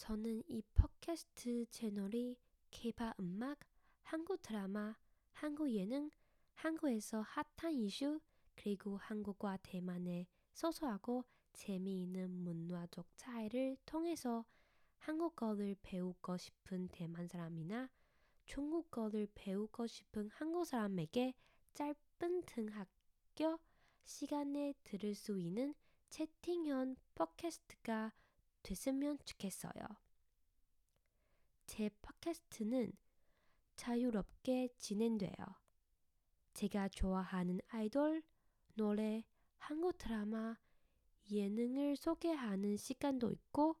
[0.00, 2.38] 저는 이 팟캐스트 채널이
[2.70, 3.58] 케이팝 음악,
[4.02, 4.96] 한국 드라마,
[5.34, 6.10] 한국 예능,
[6.54, 8.18] 한국에서 핫한 이슈,
[8.54, 14.46] 그리고 한국과 대만의 소소하고 재미있는 문화적 차이를 통해서
[15.00, 17.90] 한국어를 배우고 싶은 대만 사람이나
[18.46, 21.34] 중국어를 배우고 싶은 한국 사람에게
[21.74, 23.58] 짧은 등학교
[24.06, 25.74] 시간에 들을 수 있는
[26.08, 28.12] 채팅형 팟캐스트가
[28.62, 29.72] 됐으면 좋겠어요.
[31.66, 32.92] 제 팟캐스트는
[33.76, 35.34] 자유롭게 진행돼요.
[36.54, 38.22] 제가 좋아하는 아이돌,
[38.74, 39.24] 노래,
[39.58, 40.56] 한국 드라마,
[41.30, 43.76] 예능을 소개하는 시간도 있고,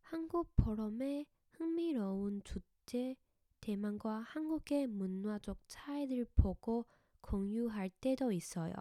[0.00, 3.16] 한국 포럼의 흥미로운 주제,
[3.60, 6.86] 대만과 한국의 문화적 차이를 보고
[7.20, 8.74] 공유할 때도 있어요.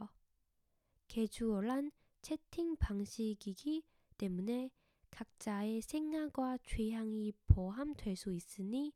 [1.08, 3.84] 개주얼한 채팅 방식이기
[4.18, 4.69] 때문에
[5.13, 8.94] 각자의 생각과 취향이 포함될 수 있으니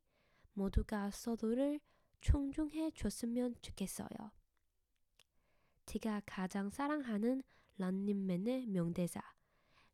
[0.52, 1.78] 모두가 서로를
[2.20, 4.08] 존중해 줬으면 좋겠어요.
[5.86, 7.42] 제가 가장 사랑하는
[7.76, 9.20] 런닝맨의 명대사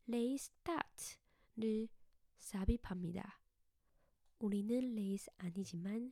[0.07, 1.89] 레이스 스타트를
[2.39, 3.39] 삽입합니다.
[4.39, 6.11] 우리는 레이스 아니지만